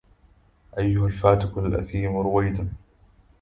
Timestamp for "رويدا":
2.17-2.73